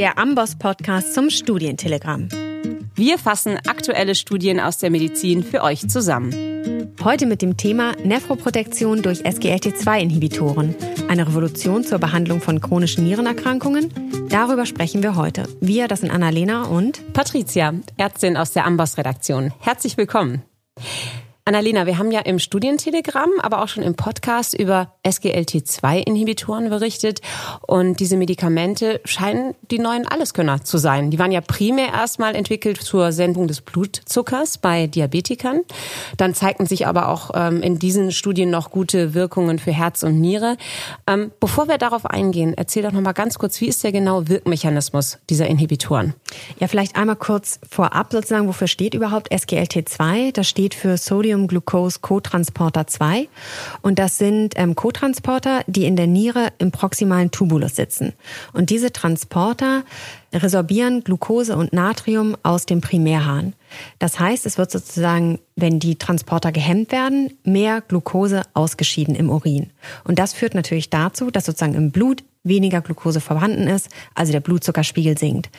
der 0.00 0.16
Amboss-Podcast 0.16 1.12
zum 1.12 1.28
Studientelegramm. 1.28 2.30
Wir 2.94 3.18
fassen 3.18 3.58
aktuelle 3.66 4.14
Studien 4.14 4.58
aus 4.58 4.78
der 4.78 4.88
Medizin 4.88 5.44
für 5.44 5.62
euch 5.62 5.90
zusammen. 5.90 6.94
Heute 7.04 7.26
mit 7.26 7.42
dem 7.42 7.58
Thema 7.58 7.94
Nephroprotektion 8.02 9.02
durch 9.02 9.20
SGLT2-Inhibitoren. 9.26 10.74
Eine 11.08 11.28
Revolution 11.28 11.84
zur 11.84 11.98
Behandlung 11.98 12.40
von 12.40 12.62
chronischen 12.62 13.04
Nierenerkrankungen. 13.04 13.92
Darüber 14.30 14.64
sprechen 14.64 15.02
wir 15.02 15.16
heute. 15.16 15.46
Wir, 15.60 15.86
das 15.86 16.00
sind 16.00 16.10
Annalena 16.10 16.64
und 16.64 17.12
Patricia, 17.12 17.74
Ärztin 17.98 18.38
aus 18.38 18.52
der 18.52 18.64
Amboss-Redaktion. 18.64 19.52
Herzlich 19.60 19.98
willkommen. 19.98 20.42
Annalena, 21.44 21.86
wir 21.86 21.98
haben 21.98 22.12
ja 22.12 22.20
im 22.20 22.38
Studientelegramm, 22.38 23.30
aber 23.40 23.62
auch 23.62 23.68
schon 23.68 23.82
im 23.82 23.94
Podcast 23.94 24.54
über 24.54 24.92
SGLT2-Inhibitoren 25.04 26.68
berichtet. 26.68 27.20
Und 27.66 27.98
diese 27.98 28.16
Medikamente 28.16 29.00
scheinen 29.04 29.54
die 29.70 29.78
neuen 29.78 30.06
Alleskönner 30.06 30.62
zu 30.62 30.78
sein. 30.78 31.10
Die 31.10 31.18
waren 31.18 31.32
ja 31.32 31.40
primär 31.40 31.88
erstmal 31.88 32.36
entwickelt 32.36 32.80
zur 32.80 33.12
Senkung 33.12 33.48
des 33.48 33.62
Blutzuckers 33.62 34.58
bei 34.58 34.86
Diabetikern. 34.86 35.62
Dann 36.16 36.34
zeigten 36.34 36.66
sich 36.66 36.86
aber 36.86 37.08
auch 37.08 37.30
ähm, 37.34 37.62
in 37.62 37.78
diesen 37.78 38.12
Studien 38.12 38.50
noch 38.50 38.70
gute 38.70 39.14
Wirkungen 39.14 39.58
für 39.58 39.72
Herz 39.72 40.02
und 40.02 40.20
Niere. 40.20 40.56
Ähm, 41.06 41.32
bevor 41.40 41.68
wir 41.68 41.78
darauf 41.78 42.06
eingehen, 42.06 42.54
erzähl 42.56 42.82
doch 42.82 42.92
noch 42.92 43.00
mal 43.00 43.12
ganz 43.12 43.38
kurz, 43.38 43.60
wie 43.60 43.66
ist 43.66 43.82
der 43.82 43.92
genaue 43.92 44.28
Wirkmechanismus 44.28 45.18
dieser 45.28 45.46
Inhibitoren? 45.46 46.14
Ja, 46.58 46.68
vielleicht 46.68 46.96
einmal 46.96 47.16
kurz 47.16 47.60
vorab 47.68 48.12
sozusagen, 48.12 48.46
wofür 48.46 48.68
steht 48.68 48.94
überhaupt 48.94 49.32
SGLT2? 49.32 50.32
Das 50.32 50.48
steht 50.48 50.74
für 50.74 50.96
Sodium 50.96 51.39
Sodium-Glucose-Cotransporter 51.40 52.86
2. 52.86 53.28
Und 53.82 53.98
das 53.98 54.18
sind 54.18 54.54
ähm, 54.56 54.74
Cotransporter, 54.74 55.62
die 55.66 55.84
in 55.84 55.96
der 55.96 56.06
Niere 56.06 56.48
im 56.58 56.70
proximalen 56.70 57.30
Tubulus 57.30 57.76
sitzen. 57.76 58.12
Und 58.52 58.70
diese 58.70 58.92
Transporter 58.92 59.84
resorbieren 60.32 61.02
Glucose 61.02 61.56
und 61.56 61.72
Natrium 61.72 62.36
aus 62.42 62.66
dem 62.66 62.80
Primärhahn. 62.80 63.54
Das 63.98 64.20
heißt, 64.20 64.46
es 64.46 64.58
wird 64.58 64.70
sozusagen, 64.70 65.38
wenn 65.56 65.80
die 65.80 65.96
Transporter 65.96 66.52
gehemmt 66.52 66.92
werden, 66.92 67.32
mehr 67.44 67.80
Glucose 67.80 68.42
ausgeschieden 68.54 69.14
im 69.14 69.30
Urin. 69.30 69.70
Und 70.04 70.18
das 70.18 70.32
führt 70.32 70.54
natürlich 70.54 70.90
dazu, 70.90 71.30
dass 71.30 71.46
sozusagen 71.46 71.74
im 71.74 71.90
Blut 71.90 72.22
weniger 72.42 72.80
Glucose 72.80 73.20
vorhanden 73.20 73.66
ist, 73.66 73.88
also 74.14 74.32
der 74.32 74.40
Blutzuckerspiegel 74.40 75.18
sinkt. 75.18 75.50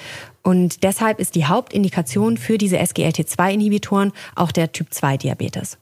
Und 0.43 0.83
deshalb 0.83 1.19
ist 1.19 1.35
die 1.35 1.45
Hauptindikation 1.45 2.37
für 2.37 2.57
diese 2.57 2.77
SGLT2-Inhibitoren 2.77 4.11
auch 4.35 4.51
der 4.51 4.71
Typ-2-Diabetes. 4.71 5.77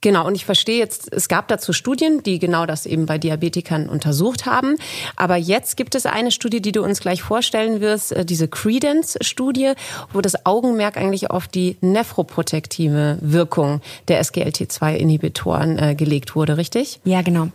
Genau, 0.00 0.26
und 0.26 0.34
ich 0.34 0.44
verstehe 0.44 0.78
jetzt, 0.78 1.12
es 1.12 1.28
gab 1.28 1.48
dazu 1.48 1.72
Studien, 1.72 2.22
die 2.22 2.38
genau 2.38 2.66
das 2.66 2.86
eben 2.86 3.06
bei 3.06 3.18
Diabetikern 3.18 3.88
untersucht 3.88 4.46
haben. 4.46 4.76
Aber 5.16 5.36
jetzt 5.36 5.76
gibt 5.76 5.94
es 5.94 6.06
eine 6.06 6.30
Studie, 6.30 6.60
die 6.60 6.72
du 6.72 6.82
uns 6.82 7.00
gleich 7.00 7.22
vorstellen 7.22 7.80
wirst, 7.80 8.12
äh, 8.12 8.24
diese 8.24 8.48
Credence-Studie, 8.48 9.72
wo 10.12 10.20
das 10.20 10.46
Augenmerk 10.46 10.96
eigentlich 10.96 11.30
auf 11.30 11.48
die 11.48 11.76
nephroprotektive 11.80 13.18
Wirkung 13.20 13.80
der 14.08 14.22
SGLT2-Inhibitoren 14.22 15.78
äh, 15.78 15.94
gelegt 15.94 16.36
wurde, 16.36 16.56
richtig? 16.56 17.00
Ja, 17.04 17.22
genau. 17.22 17.48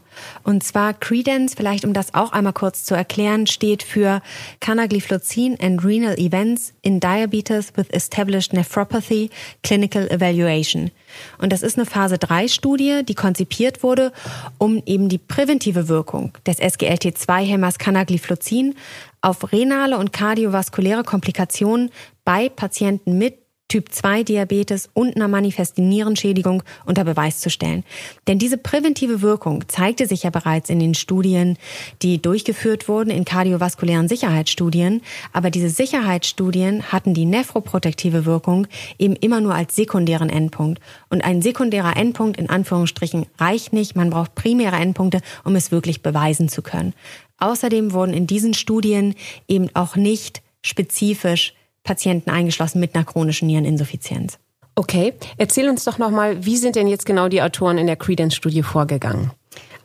Und 0.44 0.64
zwar 0.64 0.94
Credence, 0.94 1.56
vielleicht 1.56 1.86
um 1.86 1.94
das 1.94 2.14
auch 2.14 2.32
einmal 2.32 2.54
kurz 2.54 2.84
zu 2.84 2.96
erklären, 2.96 3.48
steht 3.48 3.84
für 3.84 4.22
Canagliflozin 4.60 5.58
and 5.62 5.84
Renal 5.84 6.18
Events 6.18 6.74
in 6.82 7.00
Diabetes 7.00 7.74
with 7.76 7.90
Established 7.90 8.54
Nephropathy 8.54 9.30
Clinical 9.64 10.08
Evaluation. 10.10 10.92
Und 11.38 11.52
das 11.52 11.62
ist 11.62 11.78
eine 11.78 11.86
Phase 11.86 12.18
3 12.18 12.48
Studie, 12.48 13.02
die 13.08 13.16
konzipiert 13.16 13.84
wurde, 13.84 14.12
um 14.58 14.82
eben 14.86 15.10
die 15.10 15.18
präventive 15.18 15.88
Wirkung 15.88 16.38
des 16.46 16.60
SGLT2-Hämmers 16.60 17.78
Canagliflozin 17.78 18.76
auf 19.22 19.52
renale 19.52 19.98
und 19.98 20.14
kardiovaskuläre 20.14 21.04
Komplikationen 21.04 21.92
bei 22.26 22.50
Patienten 22.50 23.18
mit 23.18 23.41
Typ-2-Diabetes 23.72 24.90
und 24.94 25.16
einer 25.16 25.30
manifesten 25.30 25.88
Nierenschädigung 25.88 26.62
unter 26.86 27.06
Beweis 27.06 27.40
zu 27.40 27.50
stellen. 27.50 27.86
Denn 28.28 28.38
diese 28.38 28.58
präventive 28.58 29.22
Wirkung 29.22 29.64
zeigte 29.70 30.08
sich 30.08 30.24
ja 30.24 30.30
bereits 30.30 30.70
in 30.70 30.80
den 30.80 30.94
Studien, 30.94 31.58
die 32.02 32.22
durchgeführt 32.22 32.90
wurden, 32.90 33.12
in 33.12 33.24
kardiovaskulären 33.24 34.10
Sicherheitsstudien. 34.10 35.02
Aber 35.32 35.52
diese 35.52 35.70
Sicherheitsstudien 35.70 36.92
hatten 36.92 37.14
die 37.14 37.24
nephroprotektive 37.24 38.26
Wirkung 38.26 38.68
eben 39.00 39.16
immer 39.16 39.40
nur 39.40 39.56
als 39.56 39.74
sekundären 39.74 40.30
Endpunkt. 40.30 40.82
Und 41.10 41.24
ein 41.24 41.42
sekundärer 41.42 41.96
Endpunkt 41.96 42.38
in 42.38 42.50
Anführungsstrichen 42.50 43.26
reicht 43.40 43.72
nicht. 43.72 43.96
Man 43.96 44.10
braucht 44.10 44.36
primäre 44.36 44.76
Endpunkte, 44.76 45.22
um 45.46 45.56
es 45.56 45.72
wirklich 45.72 46.02
beweisen 46.02 46.50
zu 46.50 46.62
können. 46.62 46.94
Außerdem 47.38 47.94
wurden 47.94 48.14
in 48.14 48.28
diesen 48.28 48.54
Studien 48.54 49.16
eben 49.48 49.70
auch 49.76 49.96
nicht 49.96 50.42
spezifisch 50.62 51.54
Patienten 51.84 52.30
eingeschlossen 52.30 52.80
mit 52.80 52.96
einer 52.96 53.06
chronischen 53.06 53.48
Niereninsuffizienz. 53.48 54.38
Okay, 54.76 55.14
erzähl 55.38 55.70
uns 55.70 55.84
doch 55.84 55.98
nochmal, 55.98 56.46
wie 56.46 56.58
sind 56.58 56.76
denn 56.76 56.88
jetzt 56.88 57.06
genau 57.06 57.28
die 57.28 57.42
Autoren 57.42 57.78
in 57.78 57.88
der 57.88 57.98
Credence-Studie 57.98 58.64
vorgegangen? 58.64 59.32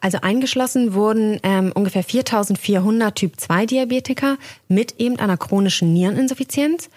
Also 0.01 0.19
eingeschlossen 0.21 0.95
wurden 0.95 1.41
ähm, 1.43 1.73
ungefähr 1.75 2.05
4400 2.05 3.15
Typ-2-Diabetiker 3.15 4.37
mit 4.69 5.01
eben 5.01 5.19
einer 5.19 5.37
chronischen 5.37 5.93
Niereninsuffizienz. 5.93 6.91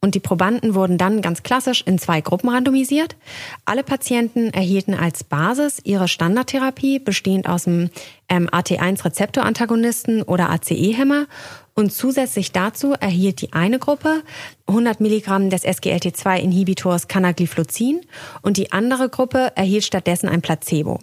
Und 0.00 0.16
die 0.16 0.20
Probanden 0.20 0.74
wurden 0.74 0.98
dann 0.98 1.22
ganz 1.22 1.42
klassisch 1.44 1.82
in 1.86 1.98
zwei 1.98 2.20
Gruppen 2.20 2.48
randomisiert. 2.48 3.16
Alle 3.64 3.84
Patienten 3.84 4.50
erhielten 4.50 4.94
als 4.94 5.22
Basis 5.22 5.80
ihre 5.84 6.08
Standardtherapie, 6.08 6.98
bestehend 6.98 7.48
aus 7.48 7.64
dem 7.64 7.90
ähm, 8.28 8.48
AT1-Rezeptorantagonisten 8.48 10.22
oder 10.22 10.50
ACE-Hämmer 10.50 11.26
und 11.74 11.92
zusätzlich 11.92 12.52
dazu 12.52 12.92
erhielt 12.92 13.40
die 13.40 13.52
eine 13.52 13.78
Gruppe 13.78 14.22
100 14.66 15.00
Milligramm 15.00 15.50
des 15.50 15.64
SGLT2-Inhibitors 15.64 17.08
Canagliflozin 17.08 18.02
und 18.42 18.56
die 18.56 18.72
andere 18.72 19.08
Gruppe 19.08 19.52
erhielt 19.54 19.84
stattdessen 19.84 20.28
ein 20.28 20.42
Placebo. 20.42 20.98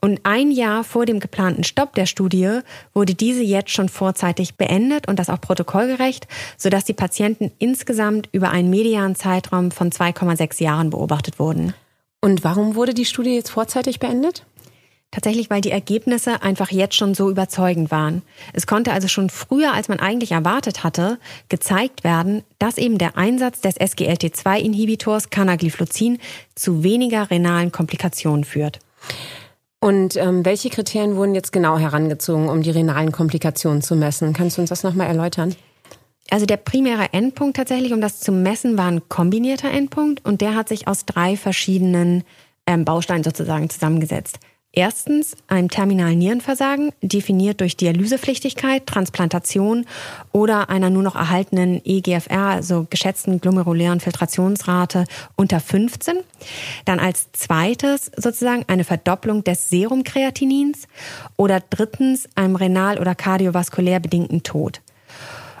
Und 0.00 0.20
ein 0.24 0.50
Jahr 0.50 0.84
vor 0.84 1.04
dem 1.06 1.20
geplanten 1.20 1.64
Stopp 1.64 1.94
der 1.94 2.06
Studie 2.06 2.60
wurde 2.94 3.14
diese 3.14 3.42
jetzt 3.42 3.70
schon 3.70 3.88
vorzeitig 3.88 4.56
beendet 4.56 5.08
und 5.08 5.18
das 5.18 5.30
auch 5.30 5.40
protokollgerecht, 5.40 6.26
sodass 6.56 6.84
die 6.84 6.94
Patienten 6.94 7.50
insgesamt 7.58 8.28
über 8.32 8.50
einen 8.50 8.70
medianen 8.70 9.14
Zeitraum 9.14 9.70
von 9.70 9.90
2,6 9.90 10.62
Jahren 10.62 10.90
beobachtet 10.90 11.38
wurden. 11.38 11.74
Und 12.20 12.42
warum 12.42 12.74
wurde 12.74 12.94
die 12.94 13.04
Studie 13.04 13.34
jetzt 13.34 13.50
vorzeitig 13.50 14.00
beendet? 14.00 14.44
Tatsächlich, 15.10 15.48
weil 15.48 15.62
die 15.62 15.70
Ergebnisse 15.70 16.42
einfach 16.42 16.70
jetzt 16.70 16.94
schon 16.94 17.14
so 17.14 17.30
überzeugend 17.30 17.90
waren. 17.90 18.22
Es 18.52 18.66
konnte 18.66 18.92
also 18.92 19.08
schon 19.08 19.30
früher, 19.30 19.72
als 19.72 19.88
man 19.88 20.00
eigentlich 20.00 20.32
erwartet 20.32 20.84
hatte, 20.84 21.18
gezeigt 21.48 22.04
werden, 22.04 22.42
dass 22.58 22.76
eben 22.76 22.98
der 22.98 23.16
Einsatz 23.16 23.62
des 23.62 23.76
SGLT2-Inhibitors 23.78 25.30
Canagliflozin 25.30 26.18
zu 26.54 26.82
weniger 26.82 27.30
renalen 27.30 27.72
Komplikationen 27.72 28.44
führt. 28.44 28.80
Und 29.80 30.16
ähm, 30.16 30.44
welche 30.44 30.68
Kriterien 30.68 31.16
wurden 31.16 31.34
jetzt 31.34 31.52
genau 31.52 31.78
herangezogen, 31.78 32.50
um 32.50 32.62
die 32.62 32.70
renalen 32.70 33.12
Komplikationen 33.12 33.80
zu 33.80 33.96
messen? 33.96 34.34
Kannst 34.34 34.58
du 34.58 34.60
uns 34.60 34.70
das 34.70 34.82
nochmal 34.82 35.06
erläutern? 35.06 35.54
Also 36.30 36.44
der 36.44 36.58
primäre 36.58 37.12
Endpunkt 37.12 37.56
tatsächlich, 37.56 37.92
um 37.92 38.02
das 38.02 38.20
zu 38.20 38.32
messen, 38.32 38.76
war 38.76 38.90
ein 38.90 39.08
kombinierter 39.08 39.70
Endpunkt 39.70 40.24
und 40.26 40.42
der 40.42 40.54
hat 40.54 40.68
sich 40.68 40.86
aus 40.86 41.06
drei 41.06 41.36
verschiedenen 41.36 42.24
ähm, 42.66 42.84
Bausteinen 42.84 43.24
sozusagen 43.24 43.70
zusammengesetzt. 43.70 44.38
Erstens 44.78 45.36
ein 45.48 45.68
terminalen 45.68 46.20
Nierenversagen, 46.20 46.92
definiert 47.02 47.60
durch 47.60 47.76
Dialysepflichtigkeit, 47.76 48.86
Transplantation 48.86 49.86
oder 50.30 50.70
einer 50.70 50.88
nur 50.88 51.02
noch 51.02 51.16
erhaltenen 51.16 51.80
EGFR, 51.84 52.46
also 52.46 52.86
geschätzten 52.88 53.40
glomerulären 53.40 53.98
Filtrationsrate 53.98 55.06
unter 55.34 55.58
15. 55.58 56.18
Dann 56.84 57.00
als 57.00 57.32
zweites 57.32 58.12
sozusagen 58.16 58.66
eine 58.68 58.84
Verdopplung 58.84 59.42
des 59.42 59.68
Serumkreatinins 59.68 60.86
oder 61.36 61.58
drittens 61.58 62.28
einem 62.36 62.54
renal- 62.54 63.00
oder 63.00 63.16
kardiovaskulär 63.16 63.98
bedingten 63.98 64.44
Tod. 64.44 64.80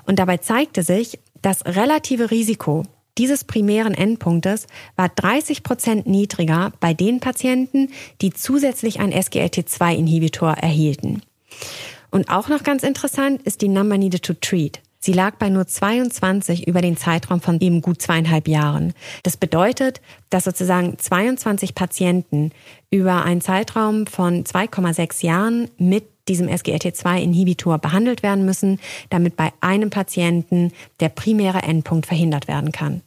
Und 0.06 0.20
dabei 0.20 0.36
zeigte 0.36 0.84
sich, 0.84 1.18
das 1.42 1.66
relative 1.66 2.30
Risiko 2.30 2.84
dieses 3.18 3.44
primären 3.44 3.94
Endpunktes 3.94 4.66
war 4.96 5.08
30 5.08 5.62
Prozent 5.62 6.06
niedriger 6.06 6.72
bei 6.80 6.94
den 6.94 7.20
Patienten, 7.20 7.90
die 8.22 8.32
zusätzlich 8.32 9.00
einen 9.00 9.12
SGLT2-Inhibitor 9.12 10.52
erhielten. 10.52 11.22
Und 12.10 12.30
auch 12.30 12.48
noch 12.48 12.62
ganz 12.62 12.82
interessant 12.82 13.42
ist 13.42 13.60
die 13.60 13.68
Number 13.68 13.98
Needed 13.98 14.22
to 14.22 14.34
Treat. 14.34 14.80
Sie 15.00 15.12
lag 15.12 15.36
bei 15.36 15.48
nur 15.48 15.66
22 15.66 16.66
über 16.66 16.80
den 16.80 16.96
Zeitraum 16.96 17.40
von 17.40 17.60
eben 17.60 17.82
gut 17.82 18.02
zweieinhalb 18.02 18.48
Jahren. 18.48 18.94
Das 19.22 19.36
bedeutet, 19.36 20.00
dass 20.28 20.44
sozusagen 20.44 20.98
22 20.98 21.74
Patienten 21.74 22.50
über 22.90 23.24
einen 23.24 23.40
Zeitraum 23.40 24.06
von 24.06 24.44
2,6 24.44 25.24
Jahren 25.24 25.70
mit 25.78 26.04
diesem 26.28 26.48
SGLT2-Inhibitor 26.48 27.78
behandelt 27.78 28.22
werden 28.22 28.44
müssen, 28.44 28.80
damit 29.08 29.36
bei 29.36 29.52
einem 29.60 29.90
Patienten 29.90 30.72
der 31.00 31.08
primäre 31.08 31.62
Endpunkt 31.62 32.06
verhindert 32.06 32.48
werden 32.48 32.72
kann. 32.72 33.02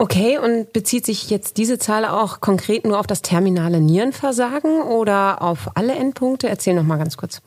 Okay, 0.00 0.38
und 0.38 0.72
bezieht 0.72 1.04
sich 1.04 1.28
jetzt 1.28 1.56
diese 1.56 1.76
Zahl 1.76 2.04
auch 2.04 2.40
konkret 2.40 2.84
nur 2.84 3.00
auf 3.00 3.08
das 3.08 3.20
terminale 3.20 3.80
Nierenversagen 3.80 4.80
oder 4.82 5.42
auf 5.42 5.70
alle 5.74 5.96
Endpunkte? 5.96 6.48
Erzähl 6.48 6.74
noch 6.74 6.84
mal 6.84 6.98
ganz 6.98 7.16
kurz. 7.16 7.42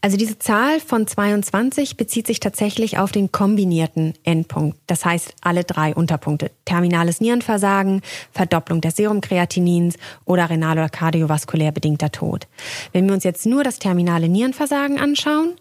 Also 0.00 0.16
diese 0.16 0.38
Zahl 0.38 0.80
von 0.80 1.06
22 1.06 1.98
bezieht 1.98 2.26
sich 2.26 2.40
tatsächlich 2.40 2.98
auf 2.98 3.12
den 3.12 3.32
kombinierten 3.32 4.14
Endpunkt. 4.22 4.78
Das 4.86 5.04
heißt 5.04 5.34
alle 5.42 5.64
drei 5.64 5.94
Unterpunkte. 5.94 6.50
Terminales 6.64 7.20
Nierenversagen, 7.20 8.00
Verdopplung 8.32 8.80
des 8.80 8.96
Serumkreatinins 8.96 9.96
oder 10.24 10.48
renal- 10.48 10.78
oder 10.78 10.88
kardiovaskulär 10.88 11.72
bedingter 11.72 12.10
Tod. 12.10 12.46
Wenn 12.92 13.06
wir 13.06 13.14
uns 13.14 13.24
jetzt 13.24 13.44
nur 13.44 13.62
das 13.62 13.78
terminale 13.78 14.30
Nierenversagen 14.30 14.98
anschauen, 14.98 15.56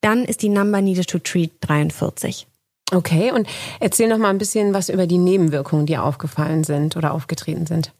dann 0.00 0.24
ist 0.24 0.40
die 0.40 0.48
Number 0.48 0.80
needed 0.80 1.08
to 1.08 1.18
treat 1.18 1.50
43. 1.60 2.46
Okay, 2.92 3.30
und 3.32 3.48
erzähl 3.78 4.08
noch 4.08 4.18
mal 4.18 4.30
ein 4.30 4.38
bisschen 4.38 4.74
was 4.74 4.88
über 4.88 5.06
die 5.06 5.18
Nebenwirkungen, 5.18 5.86
die 5.86 5.98
aufgefallen 5.98 6.64
sind 6.64 6.96
oder 6.96 7.12
aufgetreten 7.12 7.66
sind. 7.66 7.92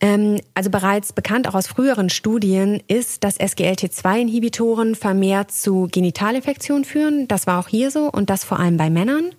Ähm, 0.00 0.40
also 0.54 0.70
bereits 0.70 1.12
bekannt 1.12 1.48
auch 1.48 1.54
aus 1.54 1.66
früheren 1.66 2.08
Studien 2.08 2.80
ist, 2.86 3.24
dass 3.24 3.40
SGLT2-Inhibitoren 3.40 4.94
vermehrt 4.94 5.50
zu 5.50 5.88
Genitalinfektionen 5.90 6.84
führen. 6.84 7.26
Das 7.26 7.46
war 7.46 7.58
auch 7.58 7.68
hier 7.68 7.90
so 7.90 8.08
und 8.10 8.30
das 8.30 8.44
vor 8.44 8.60
allem 8.60 8.76
bei 8.76 8.90
Männern. 8.90 9.30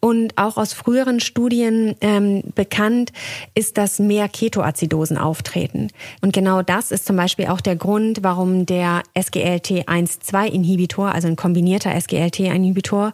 Und 0.00 0.38
auch 0.38 0.56
aus 0.56 0.72
früheren 0.72 1.18
Studien 1.20 1.96
ähm, 2.00 2.42
bekannt 2.54 3.12
ist, 3.54 3.78
dass 3.78 3.98
mehr 3.98 4.28
Ketoazidosen 4.28 5.18
auftreten. 5.18 5.88
Und 6.20 6.32
genau 6.32 6.62
das 6.62 6.92
ist 6.92 7.04
zum 7.04 7.16
Beispiel 7.16 7.46
auch 7.46 7.60
der 7.60 7.74
Grund, 7.76 8.22
warum 8.22 8.64
der 8.64 9.02
SGLT1-2-Inhibitor, 9.16 11.12
also 11.12 11.26
ein 11.26 11.36
kombinierter 11.36 11.94
SGLT-Inhibitor, 12.00 13.12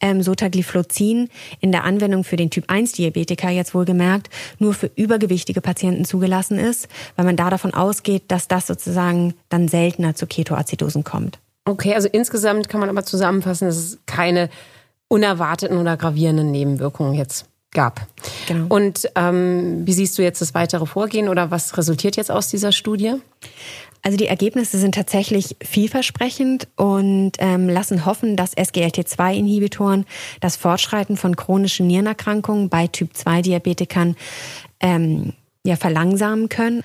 ähm, 0.00 0.22
Sotagliflozin, 0.22 1.28
in 1.60 1.72
der 1.72 1.84
Anwendung 1.84 2.22
für 2.22 2.36
den 2.36 2.50
Typ-1-Diabetiker 2.50 3.48
jetzt 3.50 3.74
wohlgemerkt 3.74 4.28
nur 4.58 4.74
für 4.74 4.90
übergewichtige 4.94 5.60
Patienten 5.60 6.04
zugelassen 6.04 6.58
ist, 6.58 6.88
weil 7.16 7.24
man 7.24 7.36
da 7.36 7.50
davon 7.50 7.74
ausgeht, 7.74 8.24
dass 8.28 8.48
das 8.48 8.66
sozusagen 8.66 9.34
dann 9.48 9.68
seltener 9.68 10.14
zu 10.14 10.26
Ketoazidosen 10.26 11.04
kommt. 11.04 11.38
Okay, 11.64 11.94
also 11.94 12.08
insgesamt 12.08 12.68
kann 12.68 12.80
man 12.80 12.88
aber 12.88 13.04
zusammenfassen, 13.04 13.66
dass 13.66 13.76
es 13.76 13.98
keine 14.06 14.48
unerwarteten 15.08 15.78
oder 15.78 15.96
gravierenden 15.96 16.50
Nebenwirkungen 16.50 17.14
jetzt 17.14 17.46
gab. 17.72 18.06
Genau. 18.48 18.66
Und 18.74 19.10
ähm, 19.14 19.86
wie 19.86 19.92
siehst 19.92 20.16
du 20.18 20.22
jetzt 20.22 20.40
das 20.40 20.54
weitere 20.54 20.86
Vorgehen 20.86 21.28
oder 21.28 21.50
was 21.50 21.76
resultiert 21.76 22.16
jetzt 22.16 22.30
aus 22.30 22.48
dieser 22.48 22.72
Studie? 22.72 23.14
Also 24.02 24.16
die 24.16 24.26
Ergebnisse 24.28 24.78
sind 24.78 24.94
tatsächlich 24.94 25.56
vielversprechend 25.60 26.68
und 26.76 27.32
ähm, 27.38 27.68
lassen 27.68 28.06
hoffen, 28.06 28.36
dass 28.36 28.56
SGLT2-Inhibitoren 28.56 30.06
das 30.40 30.56
Fortschreiten 30.56 31.16
von 31.16 31.36
chronischen 31.36 31.86
Nierenerkrankungen 31.86 32.68
bei 32.68 32.86
Typ-2-Diabetikern 32.86 34.16
ähm, 34.80 35.32
ja, 35.64 35.76
verlangsamen 35.76 36.48
können. 36.48 36.82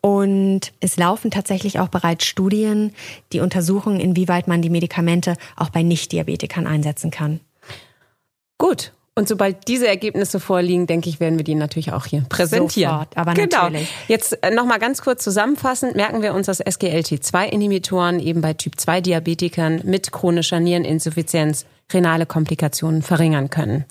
Und 0.00 0.72
es 0.80 0.96
laufen 0.96 1.30
tatsächlich 1.30 1.80
auch 1.80 1.88
bereits 1.88 2.26
Studien, 2.26 2.92
die 3.32 3.40
untersuchen, 3.40 3.98
inwieweit 3.98 4.46
man 4.46 4.62
die 4.62 4.70
Medikamente 4.70 5.36
auch 5.56 5.70
bei 5.70 5.82
Nicht-Diabetikern 5.82 6.66
einsetzen 6.66 7.10
kann. 7.10 7.40
Gut. 8.58 8.92
Und 9.14 9.26
sobald 9.26 9.66
diese 9.66 9.88
Ergebnisse 9.88 10.38
vorliegen, 10.38 10.86
denke 10.86 11.08
ich, 11.08 11.18
werden 11.18 11.38
wir 11.38 11.44
die 11.44 11.56
natürlich 11.56 11.92
auch 11.92 12.06
hier 12.06 12.24
präsentieren. 12.28 12.92
Sofort, 12.92 13.16
aber 13.16 13.34
genau. 13.34 13.64
natürlich. 13.64 13.88
Jetzt 14.06 14.40
äh, 14.44 14.52
nochmal 14.52 14.78
ganz 14.78 15.02
kurz 15.02 15.24
zusammenfassend, 15.24 15.96
merken 15.96 16.22
wir 16.22 16.34
uns, 16.34 16.46
dass 16.46 16.64
SGLT2-Inhibitoren 16.64 18.20
eben 18.20 18.40
bei 18.40 18.52
Typ-2-Diabetikern 18.54 19.80
mit 19.84 20.12
chronischer 20.12 20.60
Niereninsuffizienz 20.60 21.66
renale 21.92 22.26
Komplikationen 22.26 23.02
verringern 23.02 23.50
können. 23.50 23.86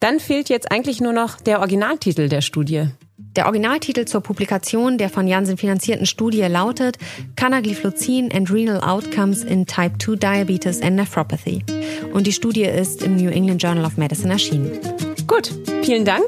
Dann 0.00 0.20
fehlt 0.20 0.50
jetzt 0.50 0.70
eigentlich 0.70 1.00
nur 1.00 1.14
noch 1.14 1.40
der 1.40 1.60
Originaltitel 1.60 2.28
der 2.28 2.42
Studie. 2.42 2.88
Der 3.36 3.46
Originaltitel 3.46 4.04
zur 4.04 4.20
Publikation 4.20 4.98
der 4.98 5.08
von 5.08 5.28
Janssen 5.28 5.56
finanzierten 5.56 6.06
Studie 6.06 6.42
lautet 6.42 6.98
Canagliflozin 7.36 8.32
and 8.32 8.50
Renal 8.50 8.80
Outcomes 8.80 9.44
in 9.44 9.66
Type 9.66 9.98
2 9.98 10.16
Diabetes 10.16 10.82
and 10.82 10.96
Nephropathy. 10.96 11.64
Und 12.12 12.26
die 12.26 12.32
Studie 12.32 12.64
ist 12.64 13.02
im 13.02 13.16
New 13.16 13.30
England 13.30 13.62
Journal 13.62 13.84
of 13.84 13.96
Medicine 13.96 14.32
erschienen. 14.32 14.72
Gut, 15.26 15.52
vielen 15.82 16.04
Dank 16.04 16.24